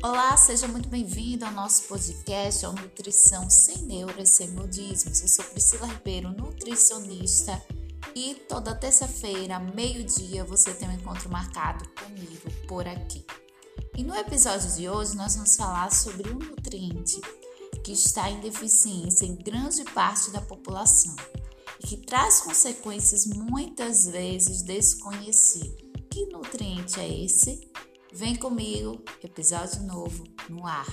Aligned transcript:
Olá, 0.00 0.36
seja 0.36 0.68
muito 0.68 0.88
bem-vindo 0.88 1.44
ao 1.44 1.50
nosso 1.50 1.82
podcast, 1.88 2.64
ao 2.64 2.72
Nutrição 2.72 3.50
Sem 3.50 3.78
Neuras, 3.78 4.28
Sem 4.28 4.48
Modismos. 4.52 5.20
Eu 5.20 5.26
sou 5.26 5.44
Priscila 5.46 5.88
Ribeiro, 5.88 6.30
nutricionista, 6.30 7.60
e 8.14 8.36
toda 8.48 8.76
terça-feira, 8.76 9.58
meio-dia, 9.58 10.44
você 10.44 10.72
tem 10.72 10.88
um 10.88 10.92
encontro 10.92 11.28
marcado 11.28 11.84
comigo 12.00 12.48
por 12.68 12.86
aqui. 12.86 13.26
E 13.96 14.04
no 14.04 14.14
episódio 14.14 14.70
de 14.76 14.88
hoje, 14.88 15.16
nós 15.16 15.34
vamos 15.34 15.56
falar 15.56 15.92
sobre 15.92 16.30
um 16.30 16.38
nutriente 16.38 17.20
que 17.82 17.90
está 17.90 18.30
em 18.30 18.38
deficiência 18.38 19.26
em 19.26 19.34
grande 19.34 19.82
parte 19.82 20.30
da 20.30 20.40
população 20.40 21.16
e 21.82 21.86
que 21.88 21.96
traz 21.96 22.40
consequências 22.40 23.26
muitas 23.26 24.06
vezes 24.06 24.62
desconhecidas. 24.62 25.88
Que 26.08 26.24
nutriente 26.26 27.00
é 27.00 27.24
esse? 27.24 27.68
Vem 28.12 28.34
comigo, 28.36 29.02
episódio 29.22 29.82
novo 29.82 30.24
no 30.48 30.66
ar. 30.66 30.86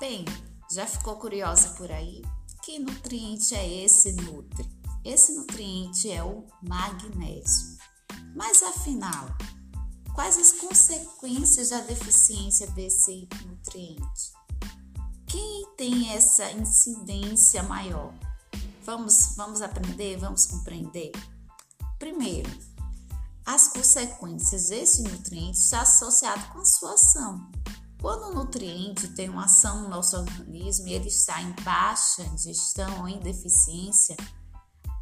Bem, 0.00 0.24
já 0.72 0.86
ficou 0.86 1.16
curiosa 1.16 1.68
por 1.76 1.90
aí? 1.90 2.20
Que 2.64 2.80
nutriente 2.80 3.54
é 3.54 3.84
esse 3.84 4.12
Nutri? 4.14 4.68
Esse 5.04 5.32
nutriente 5.36 6.10
é 6.10 6.22
o 6.22 6.44
magnésio. 6.60 7.78
Mas 8.34 8.60
afinal, 8.62 9.28
quais 10.14 10.36
as 10.36 10.52
consequências 10.52 11.70
da 11.70 11.80
deficiência 11.80 12.66
desse 12.72 13.28
nutriente? 13.46 14.40
Quem 15.26 15.59
tem 15.80 16.12
essa 16.12 16.52
incidência 16.52 17.62
maior? 17.62 18.12
Vamos, 18.84 19.34
vamos 19.34 19.62
aprender, 19.62 20.18
vamos 20.18 20.44
compreender. 20.44 21.10
Primeiro, 21.98 22.50
as 23.46 23.68
consequências 23.68 24.68
desse 24.68 25.02
nutriente 25.02 25.56
está 25.56 25.80
associado 25.80 26.52
com 26.52 26.58
a 26.58 26.64
sua 26.66 26.92
ação. 26.92 27.50
Quando 27.98 28.24
o 28.24 28.34
nutriente 28.34 29.08
tem 29.14 29.30
uma 29.30 29.46
ação 29.46 29.80
no 29.80 29.88
nosso 29.88 30.18
organismo 30.18 30.86
e 30.86 30.92
ele 30.92 31.08
está 31.08 31.40
em 31.40 31.54
baixa 31.62 32.24
ingestão 32.24 33.00
ou 33.00 33.08
em 33.08 33.18
deficiência, 33.18 34.18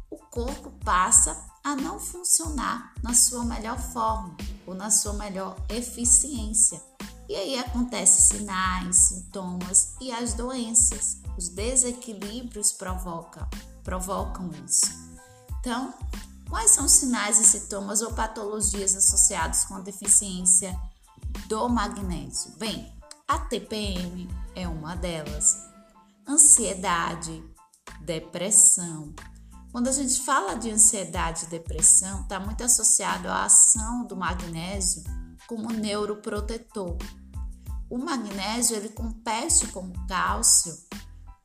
o 0.09 0.15
corpo 0.15 0.71
passa 0.85 1.45
a 1.61 1.75
não 1.75 1.99
funcionar 1.99 2.93
na 3.03 3.13
sua 3.13 3.43
melhor 3.43 3.77
forma 3.77 4.37
ou 4.65 4.73
na 4.73 4.89
sua 4.89 5.11
melhor 5.11 5.57
eficiência. 5.67 6.81
E 7.29 7.35
aí 7.35 7.59
acontecem 7.59 8.39
sinais, 8.39 8.95
sintomas 8.95 9.93
e 10.01 10.11
as 10.11 10.33
doenças. 10.33 11.21
Os 11.37 11.47
desequilíbrios 11.47 12.71
provocam, 12.71 13.47
provocam 13.83 14.49
isso. 14.65 14.87
Então, 15.59 15.93
quais 16.49 16.71
são 16.71 16.85
os 16.85 16.91
sinais 16.91 17.39
e 17.39 17.45
sintomas 17.45 18.01
ou 18.01 18.13
patologias 18.13 18.95
associados 18.95 19.63
com 19.65 19.75
a 19.75 19.81
deficiência 19.81 20.75
do 21.45 21.69
magnésio? 21.69 22.51
Bem, 22.57 22.91
a 23.27 23.37
TPM 23.37 24.27
é 24.55 24.67
uma 24.67 24.95
delas. 24.95 25.55
Ansiedade, 26.27 27.43
depressão. 28.01 29.13
Quando 29.71 29.87
a 29.87 29.91
gente 29.91 30.19
fala 30.21 30.55
de 30.55 30.71
ansiedade 30.71 31.45
e 31.45 31.49
depressão, 31.49 32.21
está 32.21 32.39
muito 32.39 32.63
associado 32.63 33.27
à 33.27 33.43
ação 33.43 34.07
do 34.07 34.15
magnésio 34.15 35.03
como 35.49 35.73
neuroprotetor. 35.73 36.95
O 37.89 37.97
magnésio 37.97 38.75
ele 38.75 38.89
compete 38.89 39.67
com 39.69 39.87
o 39.87 40.07
cálcio 40.07 40.71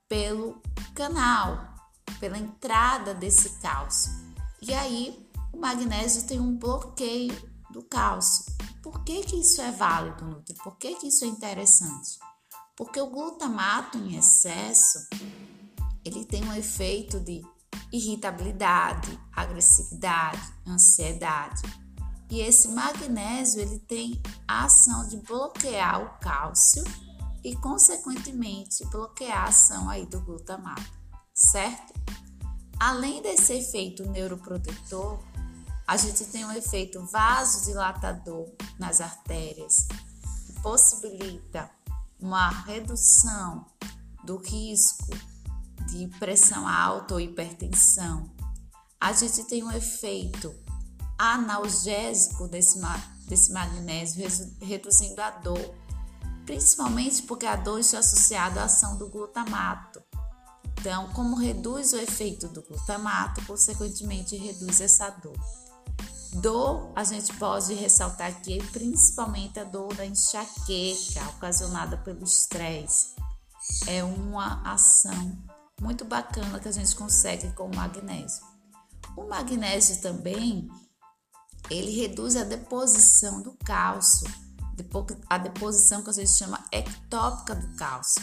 pelo 0.07 0.61
canal, 0.95 1.75
pela 2.21 2.37
entrada 2.37 3.15
desse 3.15 3.49
cálcio. 3.61 4.13
E 4.61 4.75
aí 4.75 5.27
o 5.55 5.59
magnésio 5.59 6.27
tem 6.27 6.39
um 6.39 6.55
bloqueio 6.55 7.35
do 7.71 7.83
cálcio. 7.83 8.45
Por 8.83 9.03
que, 9.05 9.23
que 9.23 9.37
isso 9.41 9.63
é 9.63 9.71
válido, 9.71 10.27
Nutri? 10.27 10.55
Por 10.63 10.77
que, 10.77 10.97
que 10.97 11.09
isso 11.09 11.25
é 11.25 11.29
interessante? 11.29 12.19
Porque 12.77 13.01
o 13.01 13.09
glutamato 13.09 13.97
em 13.97 14.19
excesso 14.19 14.99
ele 16.05 16.27
tem 16.27 16.47
um 16.47 16.53
efeito 16.53 17.19
de 17.21 17.41
irritabilidade, 17.91 19.19
agressividade, 19.33 20.43
ansiedade. 20.69 21.63
E 22.35 22.41
esse 22.41 22.67
magnésio 22.67 23.61
ele 23.61 23.79
tem 23.79 24.21
a 24.49 24.65
ação 24.65 25.07
de 25.07 25.19
bloquear 25.19 26.03
o 26.03 26.19
cálcio 26.19 26.83
e 27.45 27.55
consequentemente 27.55 28.85
bloquear 28.87 29.45
a 29.45 29.49
ação 29.51 29.89
aí 29.89 30.05
do 30.05 30.21
glutamato, 30.21 30.83
certo? 31.33 31.95
Além 32.81 33.23
desse 33.23 33.53
efeito 33.53 34.03
neuroprotetor, 34.11 35.23
a 35.87 35.97
gente 35.97 36.25
tem 36.25 36.45
um 36.45 36.51
efeito 36.51 37.07
vasodilatador 37.07 38.53
nas 38.81 39.01
artérias, 39.01 39.87
que 40.45 40.61
possibilita 40.61 41.71
uma 42.19 42.49
redução 42.49 43.65
do 44.25 44.39
risco 44.39 45.17
de 45.87 46.09
pressão 46.19 46.67
alta 46.67 47.15
ou 47.15 47.21
hipertensão. 47.21 48.29
A 49.01 49.13
gente 49.13 49.45
tem 49.45 49.63
um 49.63 49.71
efeito 49.71 50.64
analgésico 51.19 52.49
desse, 52.49 52.81
desse 53.29 53.53
magnésio, 53.53 54.29
reduzindo 54.61 55.21
a 55.21 55.31
dor, 55.31 55.75
principalmente 56.45 57.23
porque 57.23 57.47
a 57.47 57.57
dor 57.57 57.81
está 57.81 57.99
associada 57.99 58.61
à 58.61 58.65
ação 58.65 58.97
do 58.97 59.09
glutamato. 59.09 60.03
Então, 60.79 61.09
como 61.13 61.37
reduz 61.37 61.95
o 61.95 61.99
efeito 61.99 62.47
do 62.49 62.63
glutamato, 62.63 63.45
consequentemente 63.47 64.37
reduz 64.37 64.81
essa 64.81 65.09
dor. 65.11 65.39
Dor, 66.35 66.93
a 66.97 67.05
gente 67.05 67.33
pode 67.39 67.73
ressaltar 67.75 68.29
aqui 68.29 68.63
principalmente 68.71 69.59
a 69.61 69.65
dor 69.65 69.95
da 69.95 70.05
enxaqueca 70.05 71.27
ocasionada 71.37 71.97
pelo 71.99 72.25
estresse. 72.25 73.15
É 73.87 74.03
uma 74.05 74.61
ação 74.63 75.39
muito 75.81 76.05
bacana 76.05 76.61
que 76.61 76.69
a 76.69 76.73
gente 76.73 76.95
consegue 76.97 77.51
com 77.53 77.71
o 77.71 77.75
magnésio. 77.75 78.45
O 79.17 79.29
magnésio 79.29 80.03
também 80.03 80.69
ele 81.71 81.91
reduz 82.01 82.37
a 82.37 82.45
deposição 82.45 83.41
do 83.43 83.53
cálcio, 83.65 84.27
a 85.29 85.39
deposição 85.39 86.03
que 86.03 86.11
a 86.11 86.13
gente 86.13 86.31
chama 86.31 86.65
ectópica 86.71 87.55
do 87.55 87.77
cálcio. 87.77 88.23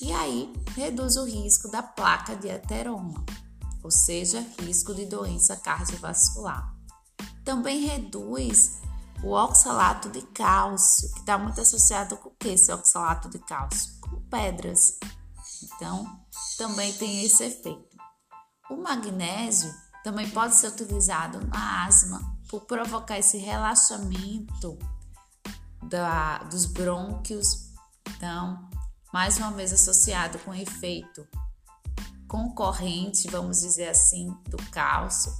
E 0.00 0.12
aí 0.12 0.52
reduz 0.74 1.16
o 1.16 1.24
risco 1.24 1.70
da 1.70 1.82
placa 1.82 2.36
de 2.36 2.50
ateroma, 2.50 3.24
ou 3.82 3.90
seja, 3.90 4.44
risco 4.60 4.94
de 4.94 5.06
doença 5.06 5.56
cardiovascular. 5.56 6.74
Também 7.44 7.86
reduz 7.86 8.80
o 9.22 9.30
oxalato 9.30 10.10
de 10.10 10.20
cálcio, 10.20 11.10
que 11.12 11.20
está 11.20 11.38
muito 11.38 11.60
associado 11.60 12.16
com 12.18 12.28
o 12.28 12.36
que 12.38 12.48
esse 12.48 12.72
oxalato 12.72 13.28
de 13.28 13.38
cálcio? 13.38 13.98
Com 14.00 14.20
pedras. 14.28 14.98
Então, 15.62 16.20
também 16.58 16.92
tem 16.94 17.24
esse 17.24 17.44
efeito. 17.44 17.96
O 18.70 18.76
magnésio 18.76 19.72
também 20.02 20.28
pode 20.28 20.54
ser 20.54 20.68
utilizado 20.68 21.40
na 21.46 21.86
asma 21.86 22.33
por 22.54 22.66
provocar 22.66 23.18
esse 23.18 23.36
relaxamento 23.36 24.78
da, 25.82 26.38
dos 26.44 26.66
brônquios. 26.66 27.72
Então, 28.16 28.70
mais 29.12 29.38
uma 29.38 29.50
vez 29.50 29.72
associado 29.72 30.38
com 30.38 30.52
o 30.52 30.54
efeito 30.54 31.26
concorrente, 32.28 33.28
vamos 33.28 33.60
dizer 33.60 33.88
assim, 33.88 34.32
do 34.48 34.56
cálcio. 34.70 35.32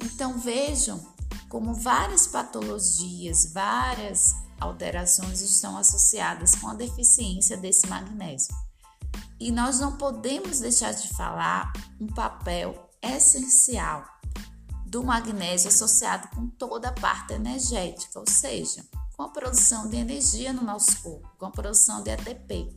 Então, 0.00 0.38
vejam 0.38 1.14
como 1.48 1.72
várias 1.72 2.26
patologias, 2.26 3.52
várias 3.52 4.34
alterações 4.60 5.40
estão 5.40 5.76
associadas 5.76 6.56
com 6.56 6.68
a 6.68 6.74
deficiência 6.74 7.56
desse 7.56 7.86
magnésio. 7.86 8.52
E 9.38 9.52
nós 9.52 9.78
não 9.78 9.96
podemos 9.96 10.58
deixar 10.58 10.92
de 10.92 11.08
falar 11.14 11.72
um 12.00 12.08
papel 12.08 12.90
essencial 13.00 14.15
do 14.86 15.02
magnésio 15.02 15.68
associado 15.68 16.28
com 16.28 16.48
toda 16.48 16.88
a 16.88 16.92
parte 16.92 17.34
energética, 17.34 18.18
ou 18.18 18.28
seja, 18.28 18.84
com 19.16 19.22
a 19.22 19.28
produção 19.28 19.88
de 19.88 19.96
energia 19.96 20.52
no 20.52 20.62
nosso 20.62 21.02
corpo, 21.02 21.28
com 21.38 21.46
a 21.46 21.50
produção 21.50 22.02
de 22.02 22.10
ATP. 22.10 22.74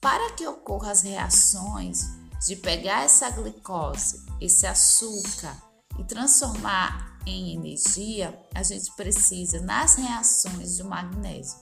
Para 0.00 0.32
que 0.32 0.46
ocorram 0.46 0.90
as 0.90 1.02
reações 1.02 2.04
de 2.46 2.56
pegar 2.56 3.04
essa 3.04 3.30
glicose, 3.30 4.24
esse 4.40 4.66
açúcar 4.66 5.56
e 5.98 6.04
transformar 6.04 7.18
em 7.26 7.54
energia, 7.54 8.38
a 8.54 8.62
gente 8.62 8.90
precisa 8.96 9.60
nas 9.60 9.94
reações 9.94 10.78
do 10.78 10.84
magnésio. 10.84 11.58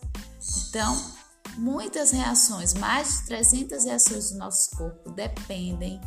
Então, 0.69 0.97
muitas 1.57 2.13
reações, 2.13 2.75
mais 2.75 3.19
de 3.19 3.27
300 3.27 3.85
reações 3.85 4.31
do 4.31 4.39
nosso 4.39 4.71
corpo 4.77 5.11
dependem 5.11 6.01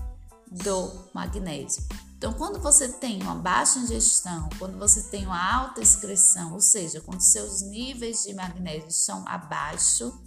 do 0.49 1.09
magnésio. 1.13 1.83
Então, 2.21 2.33
quando 2.33 2.59
você 2.59 2.87
tem 2.87 3.19
uma 3.23 3.33
baixa 3.33 3.79
ingestão, 3.79 4.47
quando 4.59 4.77
você 4.77 5.09
tem 5.09 5.25
uma 5.25 5.53
alta 5.55 5.81
excreção, 5.81 6.53
ou 6.53 6.61
seja, 6.61 7.01
quando 7.01 7.19
seus 7.19 7.63
níveis 7.63 8.21
de 8.21 8.35
magnésio 8.35 8.91
são 8.91 9.27
abaixo 9.27 10.21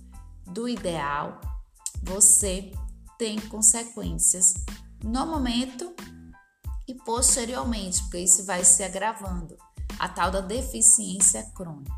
do 0.44 0.69
ideal, 0.69 1.41
você 2.02 2.73
tem 3.17 3.38
consequências 3.43 4.55
no 5.05 5.25
momento 5.25 5.94
e 6.88 6.96
posteriormente, 6.96 8.02
porque 8.02 8.19
isso 8.19 8.44
vai 8.44 8.64
se 8.64 8.82
agravando, 8.82 9.56
a 9.96 10.08
tal 10.08 10.32
da 10.32 10.41
deficiência 10.41 11.44
crônica. 11.55 11.94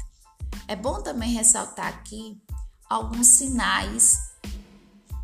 É 0.68 0.76
bom 0.76 1.02
também 1.02 1.32
ressaltar 1.32 1.86
aqui 1.86 2.38
alguns 2.86 3.28
sinais 3.28 4.30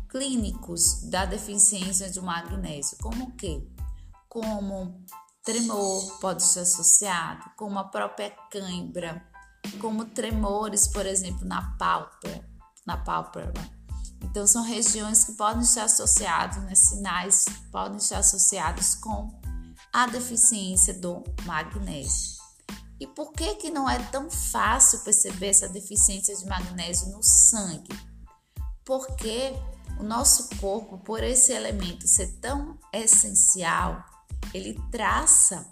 clínicos 0.09 1.03
da 1.11 1.25
deficiência 1.25 2.09
de 2.09 2.19
magnésio, 2.19 2.97
como 2.99 3.25
o 3.25 3.31
quê? 3.33 3.63
Como 4.33 5.05
tremor 5.45 6.17
pode 6.19 6.41
ser 6.41 6.61
associado, 6.61 7.51
como 7.55 7.77
a 7.77 7.83
própria 7.83 8.31
cãibra, 8.49 9.23
como 9.79 10.05
tremores, 10.05 10.87
por 10.87 11.05
exemplo, 11.05 11.45
na 11.45 11.77
pálpebra, 11.77 12.43
na 12.83 12.97
pálpebra. 12.97 13.61
Então 14.23 14.47
são 14.47 14.63
regiões 14.63 15.23
que 15.23 15.33
podem 15.33 15.61
estar 15.61 15.83
associados, 15.83 16.57
né, 16.63 16.73
sinais 16.73 17.45
podem 17.71 17.97
estar 17.97 18.17
associados 18.17 18.95
com 18.95 19.39
a 19.93 20.07
deficiência 20.07 20.95
do 20.95 21.23
magnésio. 21.45 22.41
E 22.99 23.05
por 23.05 23.33
que 23.33 23.53
que 23.55 23.69
não 23.69 23.87
é 23.87 23.99
tão 24.05 24.31
fácil 24.31 25.01
perceber 25.01 25.49
essa 25.49 25.69
deficiência 25.69 26.35
de 26.35 26.47
magnésio 26.47 27.11
no 27.11 27.21
sangue? 27.21 27.95
Porque 28.83 29.53
o 29.99 30.03
nosso 30.03 30.49
corpo, 30.57 30.97
por 30.97 31.21
esse 31.21 31.51
elemento 31.51 32.07
ser 32.07 32.39
tão 32.39 32.79
essencial, 32.91 34.03
ele 34.53 34.79
traça 34.91 35.69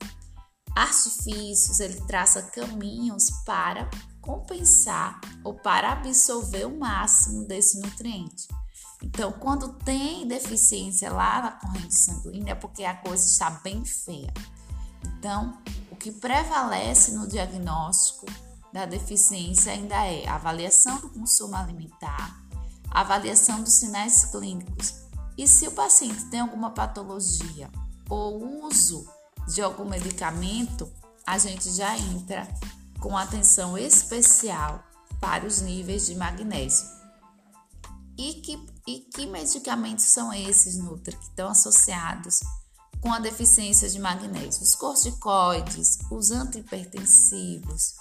artifícios, 0.75 1.79
ele 1.79 1.99
traça 2.01 2.41
caminhos 2.43 3.29
para 3.45 3.89
compensar 4.21 5.19
ou 5.43 5.53
para 5.53 5.91
absorver 5.91 6.65
o 6.65 6.79
máximo 6.79 7.45
desse 7.45 7.79
nutriente. 7.79 8.47
Então, 9.03 9.31
quando 9.31 9.73
tem 9.79 10.27
deficiência 10.27 11.11
lá 11.11 11.41
na 11.41 11.51
corrente 11.51 11.95
sanguínea, 11.95 12.51
é 12.51 12.55
porque 12.55 12.83
a 12.83 12.95
coisa 12.95 13.25
está 13.25 13.49
bem 13.49 13.83
feia. 13.83 14.31
Então, 15.03 15.57
o 15.91 15.95
que 15.95 16.11
prevalece 16.11 17.11
no 17.13 17.27
diagnóstico 17.27 18.27
da 18.71 18.85
deficiência 18.85 19.73
ainda 19.73 19.95
é 20.05 20.27
a 20.27 20.35
avaliação 20.35 20.99
do 20.99 21.09
consumo 21.09 21.55
alimentar, 21.55 22.39
a 22.89 23.01
avaliação 23.01 23.63
dos 23.63 23.73
sinais 23.73 24.25
clínicos 24.25 25.01
e 25.37 25.47
se 25.47 25.67
o 25.67 25.71
paciente 25.71 26.25
tem 26.25 26.39
alguma 26.39 26.71
patologia 26.71 27.69
ou 28.11 28.65
uso 28.65 29.07
de 29.47 29.61
algum 29.61 29.85
medicamento, 29.85 30.91
a 31.25 31.37
gente 31.37 31.71
já 31.71 31.97
entra 31.97 32.45
com 32.99 33.17
atenção 33.17 33.77
especial 33.77 34.83
para 35.21 35.47
os 35.47 35.61
níveis 35.61 36.07
de 36.07 36.15
magnésio. 36.15 36.85
E 38.17 38.33
que, 38.41 38.65
e 38.85 38.99
que 38.99 39.25
medicamentos 39.25 40.05
são 40.05 40.33
esses, 40.33 40.77
Nutri, 40.77 41.15
que 41.15 41.23
estão 41.23 41.49
associados 41.49 42.41
com 42.99 43.13
a 43.13 43.19
deficiência 43.19 43.87
de 43.87 43.97
magnésio? 43.97 44.61
Os 44.61 44.75
corticoides, 44.75 45.99
os 46.11 46.31
antihipertensivos, 46.31 47.95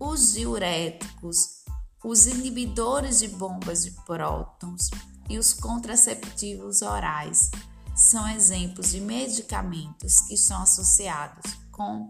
os 0.00 0.32
diuréticos, 0.32 1.62
os 2.04 2.26
inibidores 2.26 3.20
de 3.20 3.28
bombas 3.28 3.84
de 3.84 3.92
prótons 4.04 4.90
e 5.30 5.38
os 5.38 5.54
contraceptivos 5.54 6.82
orais 6.82 7.50
são 7.94 8.28
exemplos 8.28 8.90
de 8.90 9.00
medicamentos 9.00 10.20
que 10.22 10.34
estão 10.34 10.62
associados 10.62 11.52
com 11.70 12.08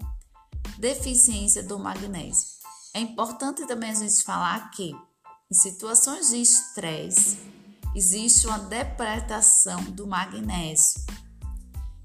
deficiência 0.78 1.62
do 1.62 1.78
magnésio. 1.78 2.54
É 2.94 3.00
importante 3.00 3.66
também 3.66 3.90
a 3.90 3.94
gente 3.94 4.22
falar 4.22 4.70
que 4.70 4.92
em 5.50 5.54
situações 5.54 6.30
de 6.30 6.36
estresse 6.40 7.38
existe 7.94 8.46
uma 8.46 8.58
depretação 8.58 9.82
do 9.84 10.06
magnésio. 10.06 11.04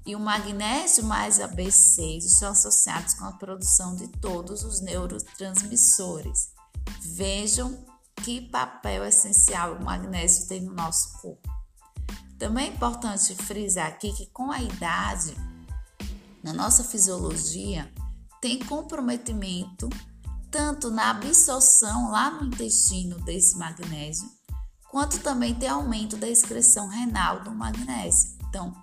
E 0.06 0.16
o 0.16 0.20
magnésio 0.20 1.04
mais 1.04 1.40
a 1.40 1.48
B6 1.48 2.24
estão 2.24 2.52
associados 2.52 3.14
com 3.14 3.24
a 3.24 3.32
produção 3.32 3.94
de 3.94 4.08
todos 4.08 4.64
os 4.64 4.80
neurotransmissores. 4.80 6.52
Vejam 7.00 7.84
que 8.24 8.40
papel 8.40 9.04
essencial 9.04 9.74
o 9.74 9.84
magnésio 9.84 10.48
tem 10.48 10.62
no 10.62 10.74
nosso 10.74 11.12
corpo. 11.20 11.59
Também 12.40 12.70
é 12.70 12.72
importante 12.72 13.34
frisar 13.34 13.86
aqui 13.86 14.14
que 14.14 14.24
com 14.32 14.50
a 14.50 14.62
idade, 14.62 15.36
na 16.42 16.54
nossa 16.54 16.82
fisiologia, 16.82 17.92
tem 18.40 18.58
comprometimento 18.64 19.90
tanto 20.50 20.90
na 20.90 21.10
absorção 21.10 22.10
lá 22.10 22.30
no 22.30 22.46
intestino 22.46 23.20
desse 23.20 23.58
magnésio, 23.58 24.26
quanto 24.90 25.18
também 25.18 25.54
tem 25.54 25.68
aumento 25.68 26.16
da 26.16 26.26
excreção 26.26 26.88
renal 26.88 27.44
do 27.44 27.50
magnésio. 27.50 28.38
Então, 28.48 28.74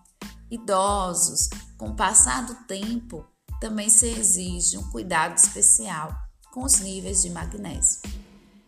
idosos, 0.52 1.50
com 1.80 1.90
o 1.90 1.96
passar 1.96 2.46
do 2.46 2.54
tempo, 2.68 3.26
também 3.60 3.90
se 3.90 4.06
exige 4.08 4.78
um 4.78 4.88
cuidado 4.92 5.36
especial 5.36 6.16
com 6.54 6.64
os 6.64 6.80
níveis 6.80 7.24
de 7.24 7.32
magnésio. 7.32 8.02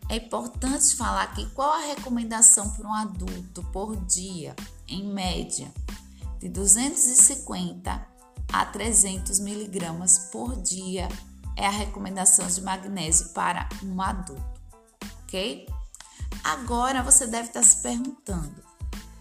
É 0.10 0.16
importante 0.16 0.96
falar 0.96 1.22
aqui 1.22 1.46
qual 1.52 1.72
a 1.72 1.86
recomendação 1.86 2.68
para 2.72 2.88
um 2.88 2.94
adulto 2.94 3.64
por 3.72 3.96
dia, 4.08 4.56
em 4.88 5.06
média, 5.14 5.72
de 6.40 6.50
250 6.50 8.08
a 8.52 8.66
300 8.66 9.40
miligramas 9.40 10.30
por 10.32 10.60
dia 10.60 11.08
é 11.56 11.68
a 11.68 11.70
recomendação 11.70 12.48
de 12.48 12.60
magnésio 12.62 13.30
para 13.30 13.70
um 13.84 14.02
adulto, 14.02 14.62
ok? 15.24 15.68
Agora 16.44 17.04
você 17.04 17.28
deve 17.28 17.50
estar 17.50 17.62
se 17.62 17.82
perguntando, 17.84 18.64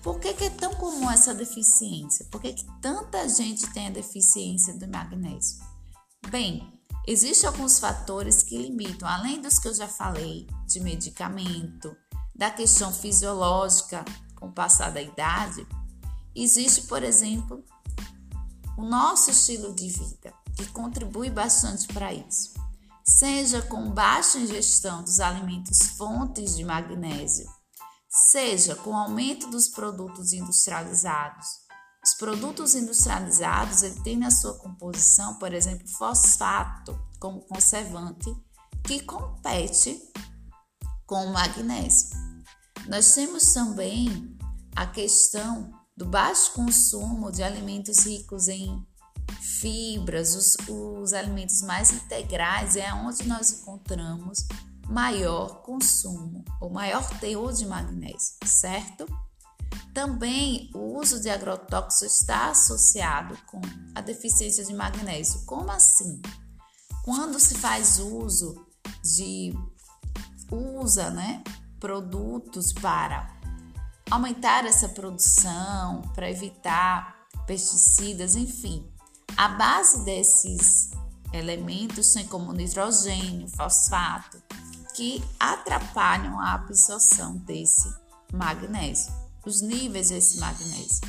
por 0.03 0.19
que, 0.21 0.33
que 0.33 0.45
é 0.45 0.51
tão 0.51 0.75
comum 0.77 1.11
essa 1.11 1.35
deficiência? 1.35 2.25
Por 2.31 2.41
que, 2.41 2.55
que 2.55 2.65
tanta 2.81 3.29
gente 3.29 3.67
tem 3.75 3.89
a 3.89 3.91
deficiência 3.91 4.73
do 4.73 4.89
magnésio? 4.89 5.61
Bem, 6.31 6.78
existem 7.07 7.49
alguns 7.49 7.79
fatores 7.79 8.43
que 8.43 8.57
limitam, 8.57 9.09
além 9.09 9.41
dos 9.41 9.59
que 9.59 9.69
eu 9.69 9.75
já 9.75 9.89
falei, 9.89 10.47
de 10.67 10.81
medicamento, 10.81 11.97
da 12.35 12.51
questão 12.51 12.93
fisiológica 12.93 14.05
com 14.37 14.47
o 14.47 14.53
passar 14.53 14.93
da 14.93 15.03
idade, 15.03 15.67
existe, 16.35 16.83
por 16.83 17.03
exemplo, 17.03 17.65
o 18.77 18.85
nosso 18.85 19.31
estilo 19.31 19.75
de 19.75 19.89
vida, 19.89 20.33
que 20.57 20.67
contribui 20.69 21.31
bastante 21.31 21.89
para 21.89 22.13
isso. 22.13 22.55
Seja 23.05 23.63
com 23.63 23.91
baixa 23.91 24.39
ingestão 24.39 25.03
dos 25.03 25.19
alimentos 25.19 25.79
fontes 25.97 26.57
de 26.57 26.65
magnésio, 26.65 27.49
seja 28.09 28.77
com 28.77 28.97
aumento 28.97 29.51
dos 29.51 29.69
produtos 29.69 30.33
industrializados. 30.33 31.49
Os 32.09 32.15
produtos 32.15 32.75
industrializados 32.75 33.83
ele 33.83 34.01
tem 34.01 34.17
na 34.17 34.31
sua 34.31 34.55
composição, 34.55 35.35
por 35.35 35.53
exemplo, 35.53 35.87
fosfato 35.87 36.99
como 37.21 37.43
conservante, 37.43 38.35
que 38.83 39.01
compete 39.01 40.01
com 41.07 41.27
o 41.27 41.33
magnésio. 41.35 42.17
Nós 42.89 43.13
temos 43.13 43.53
também 43.53 44.39
a 44.75 44.87
questão 44.87 45.71
do 45.95 46.07
baixo 46.07 46.53
consumo 46.53 47.31
de 47.31 47.43
alimentos 47.43 47.99
ricos 48.07 48.49
em 48.49 48.83
fibras, 49.61 50.35
os, 50.35 50.57
os 50.67 51.13
alimentos 51.13 51.61
mais 51.61 51.91
integrais, 51.91 52.75
é 52.77 52.91
onde 52.91 53.29
nós 53.29 53.51
encontramos 53.51 54.47
maior 54.89 55.61
consumo, 55.61 56.43
ou 56.59 56.71
maior 56.71 57.07
teor 57.21 57.53
de 57.53 57.67
magnésio, 57.67 58.39
certo? 58.47 59.07
Também 59.93 60.71
o 60.75 60.99
uso 60.99 61.21
de 61.21 61.29
agrotóxicos 61.29 62.15
está 62.15 62.51
associado 62.51 63.37
com 63.47 63.61
a 63.95 64.01
deficiência 64.01 64.65
de 64.65 64.73
magnésio. 64.73 65.45
Como 65.45 65.71
assim? 65.71 66.21
Quando 67.05 67.41
se 67.41 67.55
faz 67.57 67.99
uso 67.99 68.67
de 69.03 69.53
usa, 70.51 71.11
né, 71.11 71.43
produtos 71.79 72.73
para 72.73 73.39
aumentar 74.11 74.65
essa 74.65 74.89
produção, 74.89 76.03
para 76.15 76.31
evitar 76.31 77.17
pesticidas, 77.47 78.37
enfim. 78.37 78.87
A 79.37 79.49
base 79.49 80.05
desses 80.05 80.91
elementos 81.33 82.07
são 82.07 82.25
como 82.25 82.53
nitrogênio, 82.53 83.49
fosfato, 83.49 84.43
que 84.95 85.23
atrapalham 85.39 86.41
a 86.41 86.55
absorção 86.55 87.37
desse 87.37 87.89
magnésio, 88.33 89.13
os 89.49 89.61
níveis 89.61 90.11
desse 90.11 90.39
magnésio. 90.39 91.01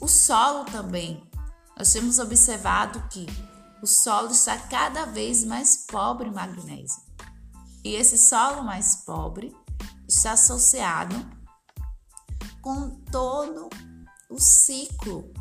O 0.00 0.08
solo 0.08 0.64
também, 0.64 1.22
nós 1.76 1.92
temos 1.92 2.18
observado 2.18 3.02
que 3.08 3.26
o 3.82 3.86
solo 3.86 4.30
está 4.30 4.56
cada 4.56 5.04
vez 5.06 5.44
mais 5.44 5.84
pobre 5.86 6.28
em 6.28 6.32
magnésio. 6.32 7.02
E 7.84 7.94
esse 7.94 8.16
solo 8.16 8.62
mais 8.62 8.96
pobre 9.04 9.54
está 10.08 10.32
associado 10.32 11.16
com 12.60 12.90
todo 13.10 13.68
o 14.30 14.38
ciclo 14.38 15.32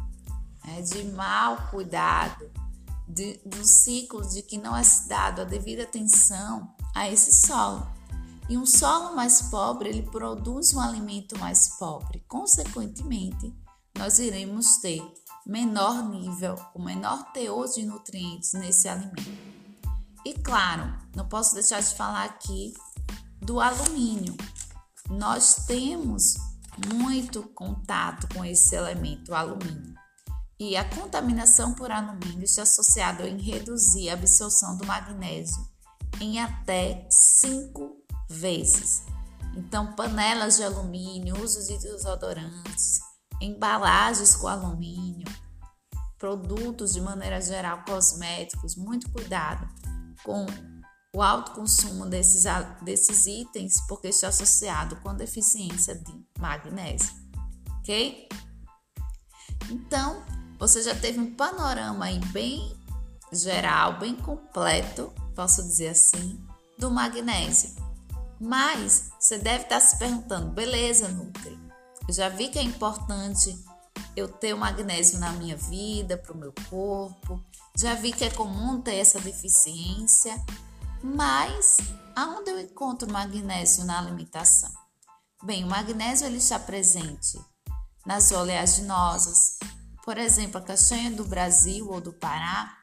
né, 0.66 0.82
de 0.82 1.04
mal 1.06 1.70
cuidado, 1.70 2.52
de, 3.08 3.40
do 3.46 3.64
ciclo 3.64 4.28
de 4.28 4.42
que 4.42 4.58
não 4.58 4.76
é 4.76 4.82
dado 5.08 5.42
a 5.42 5.46
devida 5.46 5.84
atenção 5.84 6.74
a 6.96 7.08
esse 7.08 7.48
solo. 7.48 7.88
E 8.52 8.58
um 8.58 8.66
solo 8.66 9.16
mais 9.16 9.44
pobre, 9.44 9.88
ele 9.88 10.02
produz 10.02 10.74
um 10.74 10.82
alimento 10.82 11.40
mais 11.40 11.70
pobre. 11.80 12.22
Consequentemente, 12.28 13.56
nós 13.98 14.20
iremos 14.20 14.76
ter 14.82 15.02
menor 15.48 16.04
nível, 16.10 16.56
o 16.76 16.84
menor 16.84 17.32
teor 17.32 17.66
de 17.70 17.86
nutrientes 17.86 18.52
nesse 18.52 18.90
alimento. 18.90 19.32
E 20.26 20.34
claro, 20.34 20.94
não 21.16 21.30
posso 21.30 21.54
deixar 21.54 21.80
de 21.80 21.96
falar 21.96 22.26
aqui 22.26 22.74
do 23.40 23.62
alumínio. 23.62 24.36
Nós 25.10 25.66
temos 25.66 26.36
muito 26.94 27.44
contato 27.56 28.28
com 28.36 28.44
esse 28.44 28.76
elemento, 28.76 29.34
alumínio. 29.34 29.96
E 30.60 30.76
a 30.76 30.84
contaminação 30.84 31.74
por 31.74 31.90
alumínio 31.90 32.44
está 32.44 32.64
associada 32.64 33.30
em 33.30 33.42
reduzir 33.42 34.10
a 34.10 34.14
absorção 34.14 34.76
do 34.76 34.86
magnésio 34.86 35.72
em 36.20 36.40
até 36.40 37.08
5 37.10 38.01
vezes. 38.32 39.04
Então, 39.56 39.94
panelas 39.94 40.58
de 40.58 40.64
alumínio, 40.64 41.42
uso 41.44 41.66
de 41.68 41.78
desodorantes, 41.78 43.00
embalagens 43.42 44.36
com 44.36 44.48
alumínio, 44.48 45.28
produtos 46.18 46.94
de 46.94 47.02
maneira 47.02 47.42
geral, 47.42 47.84
cosméticos, 47.86 48.76
muito 48.76 49.10
cuidado 49.12 49.68
com 50.24 50.46
o 51.14 51.22
alto 51.22 51.52
consumo 51.52 52.06
desses, 52.06 52.46
desses 52.82 53.26
itens, 53.26 53.82
porque 53.88 54.08
está 54.08 54.30
associado 54.30 54.96
com 54.98 55.14
deficiência 55.14 55.96
de 55.96 56.26
magnésio, 56.40 57.12
ok? 57.80 58.30
Então, 59.70 60.24
você 60.58 60.82
já 60.82 60.96
teve 60.96 61.20
um 61.20 61.36
panorama 61.36 62.06
aí 62.06 62.20
bem 62.28 62.80
geral, 63.34 63.98
bem 64.00 64.16
completo, 64.16 65.12
posso 65.36 65.64
dizer 65.64 65.90
assim, 65.90 66.40
do 66.78 66.92
magnésio. 66.92 67.81
Mas 68.44 69.12
você 69.20 69.38
deve 69.38 69.66
estar 69.66 69.80
se 69.80 70.00
perguntando, 70.00 70.50
beleza, 70.50 71.08
Nutri? 71.10 71.60
Eu 72.08 72.12
já 72.12 72.28
vi 72.28 72.48
que 72.48 72.58
é 72.58 72.64
importante 72.64 73.56
eu 74.16 74.28
ter 74.28 74.56
o 74.56 74.58
magnésio 74.58 75.20
na 75.20 75.32
minha 75.34 75.56
vida, 75.56 76.18
para 76.18 76.34
o 76.34 76.38
meu 76.38 76.52
corpo. 76.68 77.40
Já 77.78 77.94
vi 77.94 78.12
que 78.12 78.26
é 78.26 78.32
comum 78.32 78.82
ter 78.82 78.96
essa 78.96 79.20
deficiência, 79.20 80.44
mas 81.04 81.78
aonde 82.16 82.50
eu 82.50 82.60
encontro 82.60 83.12
magnésio 83.12 83.86
na 83.86 84.00
alimentação? 84.00 84.72
Bem, 85.44 85.64
o 85.64 85.70
magnésio 85.70 86.26
ele 86.26 86.38
está 86.38 86.58
presente 86.58 87.40
nas 88.08 88.32
oleaginosas, 88.32 89.60
por 90.04 90.18
exemplo, 90.18 90.58
a 90.58 90.64
castanha 90.64 91.12
do 91.12 91.26
Brasil 91.26 91.88
ou 91.92 92.02
do 92.02 92.12
Pará. 92.12 92.76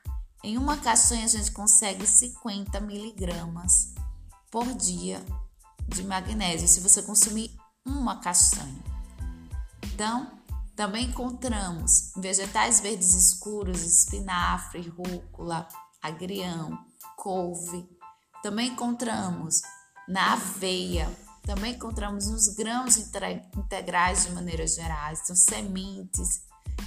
Em 0.45 0.57
uma 0.57 0.77
castanha 0.77 1.25
a 1.25 1.29
gente 1.29 1.51
consegue 1.51 2.07
50 2.07 2.79
miligramas 2.81 3.93
por 4.53 4.65
dia 4.73 5.21
de 5.89 6.05
magnésio 6.05 6.69
se 6.69 6.81
você 6.81 7.03
consumir 7.03 7.51
uma 7.85 8.21
castanha. 8.21 8.83
Então, 9.83 10.31
também 10.77 11.07
encontramos 11.07 12.13
vegetais 12.17 12.81
verdes 12.81 13.15
escuros, 13.15 13.83
espinafre, 13.83 14.89
rúcula, 14.89 15.67
agrião, 16.01 16.79
couve. 17.17 17.89
Também 18.43 18.69
encontramos 18.69 19.61
na 20.07 20.35
aveia, 20.35 21.11
também 21.43 21.75
encontramos 21.75 22.29
nos 22.29 22.49
grãos 22.55 22.97
integrais 22.97 24.25
de 24.25 24.31
maneira 24.33 24.67
geral, 24.67 25.13
então 25.13 25.35
sementes, 25.35 26.43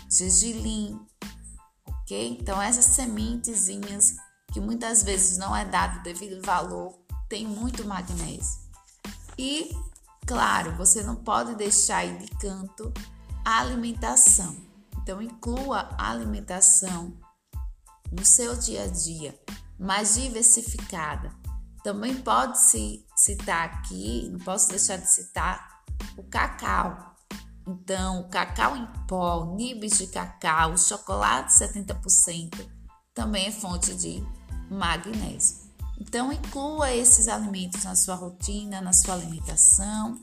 gergelim, 0.09 0.97
ok? 1.87 2.37
Então 2.39 2.61
essas 2.61 2.85
sementezinhas 2.85 4.15
que 4.53 4.61
muitas 4.61 5.03
vezes 5.03 5.37
não 5.37 5.55
é 5.55 5.65
dado 5.65 6.01
devido 6.03 6.41
valor, 6.45 6.97
tem 7.27 7.45
muito 7.45 7.85
magnésio. 7.85 8.60
E, 9.41 9.75
claro, 10.27 10.77
você 10.77 11.01
não 11.01 11.15
pode 11.15 11.55
deixar 11.55 12.05
de 12.05 12.27
canto 12.37 12.93
a 13.43 13.59
alimentação. 13.59 14.55
Então, 15.01 15.19
inclua 15.19 15.89
a 15.97 16.11
alimentação 16.11 17.17
no 18.11 18.23
seu 18.23 18.55
dia 18.55 18.83
a 18.83 18.87
dia, 18.87 19.35
mais 19.79 20.13
diversificada. 20.13 21.33
Também 21.83 22.13
pode-se 22.21 23.03
citar 23.15 23.65
aqui, 23.65 24.29
não 24.31 24.37
posso 24.37 24.69
deixar 24.69 24.97
de 24.97 25.09
citar, 25.09 25.81
o 26.15 26.21
cacau. 26.21 27.15
Então, 27.67 28.29
cacau 28.29 28.77
em 28.77 28.85
pó, 29.07 29.55
nibs 29.55 29.97
de 29.97 30.05
cacau, 30.05 30.77
chocolate 30.77 31.51
70% 31.51 32.69
também 33.13 33.47
é 33.47 33.51
fonte 33.51 33.93
de 33.95 34.23
magnésio. 34.69 35.70
Então, 36.01 36.33
inclua 36.33 36.91
esses 36.91 37.27
alimentos 37.27 37.83
na 37.83 37.95
sua 37.95 38.15
rotina, 38.15 38.81
na 38.81 38.91
sua 38.91 39.13
alimentação. 39.13 40.19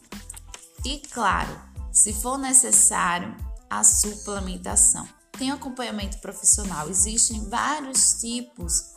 E, 0.85 0.99
claro, 0.99 1.57
se 1.93 2.13
for 2.13 2.37
necessário, 2.37 3.33
a 3.71 3.85
suplementação. 3.85 5.09
Tem 5.39 5.53
acompanhamento 5.53 6.19
profissional. 6.19 6.89
Existem 6.91 7.49
vários 7.49 8.15
tipos 8.15 8.93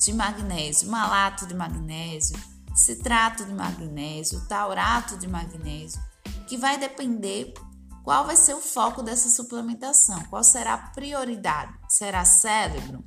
de 0.00 0.12
magnésio: 0.12 0.90
malato 0.90 1.46
de 1.46 1.54
magnésio, 1.54 2.36
citrato 2.74 3.44
de 3.44 3.54
magnésio, 3.54 4.44
taurato 4.48 5.16
de 5.18 5.28
magnésio, 5.28 6.02
que 6.48 6.56
vai 6.56 6.76
depender 6.76 7.54
qual 8.02 8.26
vai 8.26 8.34
ser 8.34 8.54
o 8.54 8.60
foco 8.60 9.00
dessa 9.00 9.28
suplementação, 9.28 10.20
qual 10.24 10.42
será 10.42 10.74
a 10.74 10.88
prioridade. 10.90 11.72
Será 11.88 12.24
cérebro? 12.24 13.04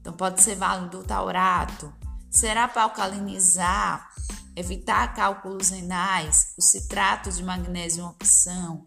Então 0.00 0.14
pode 0.14 0.40
ser 0.40 0.54
válido 0.54 1.00
o 1.00 1.04
taurato, 1.04 1.92
Será 2.36 2.68
para 2.68 2.82
alcalinizar, 2.82 4.10
evitar 4.54 5.14
cálculos 5.14 5.70
renais, 5.70 6.52
o 6.58 6.60
citrato 6.60 7.30
de 7.32 7.42
magnésio 7.42 8.00
é 8.00 8.02
uma 8.04 8.10
opção. 8.10 8.84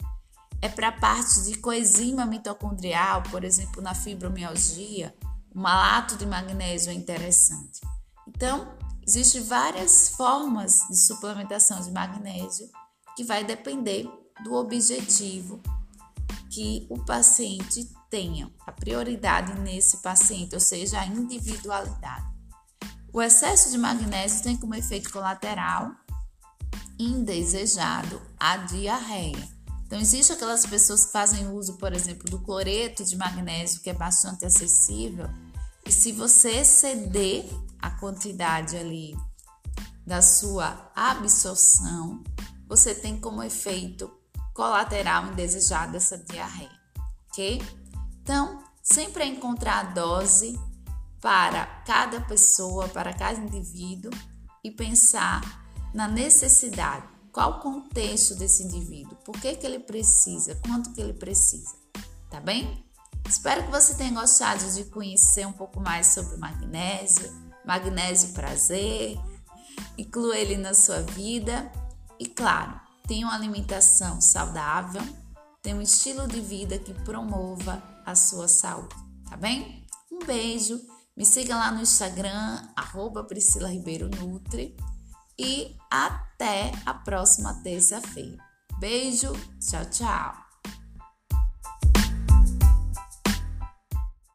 É 0.62 0.70
para 0.70 0.89
a 0.89 0.91
parte 0.91 1.41
de 1.46 1.58
coenzima 1.58 2.27
mitocondrial, 2.27 3.24
por 3.24 3.44
exemplo, 3.44 3.82
na 3.82 3.96
fibromialgia, 3.96 5.15
o 5.50 5.60
malato 5.60 6.15
de 6.15 6.27
magnésio 6.27 6.91
é 6.91 6.94
interessante. 6.94 7.82
Então, 8.27 8.72
existem 9.03 9.41
várias 9.41 10.10
formas 10.10 10.88
de 10.88 10.98
suplementação 10.98 11.82
de 11.82 11.89
magnésio 11.89 12.70
que 13.15 13.24
vai 13.24 13.44
depender 13.44 14.08
do 14.44 14.53
objetivo 14.53 15.60
que 16.51 16.86
o 16.88 17.03
paciente 17.03 17.91
tenha, 18.12 18.53
a 18.68 18.72
prioridade 18.72 19.60
nesse 19.60 20.03
paciente, 20.03 20.53
ou 20.53 20.62
seja, 20.62 21.00
a 21.00 21.06
individualidade. 21.08 22.38
O 23.12 23.22
excesso 23.22 23.72
de 23.72 23.78
magnésio 23.78 24.44
tem 24.44 24.56
como 24.56 24.75
efeito 24.75 25.12
colateral 25.12 25.92
indesejado 26.98 28.22
a 28.39 28.58
diarreia. 28.58 29.48
Então, 29.86 30.00
existem 30.00 30.36
aquelas 30.36 30.66
pessoas 30.66 31.06
que 31.06 31.12
fazem 31.12 31.50
uso, 31.50 31.78
por 31.78 31.94
exemplo, 31.94 32.30
do 32.30 32.39
cloreto 32.39 33.04
de 33.04 33.18
magnésio, 33.18 33.82
que 33.82 33.89
é 33.89 33.94
bastante 33.94 34.46
acessível, 34.46 35.28
e 35.86 35.92
se 35.92 36.12
você 36.12 36.58
exceder 36.60 37.50
a 37.82 37.89
quantidade 37.89 38.78
ali 38.78 39.18
da 40.06 40.22
sua 40.22 40.92
absorção, 40.96 42.24
você 42.68 42.94
tem 42.94 43.20
como 43.20 43.42
efeito 43.42 44.12
colateral 44.54 45.25
indesejado 45.32 45.98
essa 45.98 46.16
diarreia, 46.16 46.80
ok? 47.32 47.60
Então, 48.22 48.63
sempre 48.84 49.24
é 49.24 49.28
encontrar 49.28 49.80
a 49.80 49.84
dose 49.92 50.60
para 51.21 51.65
cada 51.85 52.21
pessoa, 52.21 52.88
para 52.88 53.13
cada 53.13 53.39
indivíduo 53.39 54.11
e 54.63 54.71
pensar 54.71 55.41
na 55.93 56.07
necessidade, 56.07 57.07
qual 57.31 57.51
o 57.51 57.59
contexto 57.59 58.35
desse 58.35 58.63
indivíduo, 58.63 59.15
por 59.25 59.39
que, 59.39 59.55
que 59.55 59.65
ele 59.65 59.79
precisa, 59.79 60.55
quanto 60.65 60.93
que 60.93 61.01
ele 61.01 61.13
precisa, 61.13 61.75
tá 62.29 62.39
bem? 62.39 62.83
Espero 63.27 63.63
que 63.63 63.71
você 63.71 63.95
tenha 63.95 64.11
gostado 64.11 64.71
de 64.71 64.85
conhecer 64.85 65.45
um 65.45 65.53
pouco 65.53 65.79
mais 65.79 66.07
sobre 66.07 66.38
magnésio, 66.38 67.31
magnésio 67.65 68.33
prazer, 68.33 69.19
inclua 69.97 70.38
ele 70.38 70.57
na 70.57 70.73
sua 70.73 71.01
vida. 71.01 71.71
E, 72.17 72.25
claro, 72.25 72.79
tenha 73.07 73.27
uma 73.27 73.35
alimentação 73.35 74.19
saudável, 74.19 75.01
tenha 75.61 75.75
um 75.75 75.81
estilo 75.81 76.27
de 76.27 76.41
vida 76.41 76.79
que 76.79 76.93
promova 77.03 77.83
a 78.05 78.15
sua 78.15 78.47
saúde, 78.47 78.95
tá 79.29 79.38
bem? 79.38 79.85
Um 80.11 80.25
beijo 80.25 80.81
me 81.19 81.25
siga 81.25 81.57
lá 81.57 81.69
no 81.69 81.81
Instagram, 81.81 82.65
arroba 82.77 83.25
Priscila 83.25 83.67
Ribeiro 83.67 84.07
Nutri. 84.07 84.73
E 85.38 85.75
até 85.91 86.71
a 86.85 86.93
próxima 86.93 87.61
terça-feira. 87.61 88.41
Beijo, 88.79 89.33
tchau, 89.59 89.85
tchau. 89.89 90.49